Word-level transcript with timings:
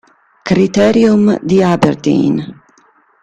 Criterium 0.47 1.37
di 1.45 1.61
Aberdeen 1.61 2.35